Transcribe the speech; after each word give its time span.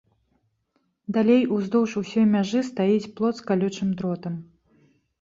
Далей 1.17 1.43
уздоўж 1.59 1.91
усёй 2.03 2.25
мяжы 2.33 2.65
стаіць 2.73 3.11
плот 3.15 3.35
з 3.45 3.49
калючым 3.51 3.89
дротам. 4.01 4.33